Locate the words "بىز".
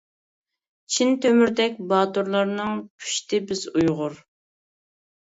3.53-3.65